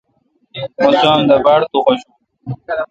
مہ 0.85 0.89
سوام 1.01 1.21
دا 1.29 1.35
باڑ 1.45 1.59
تو 1.71 1.77
خوشون۔ 1.85 2.11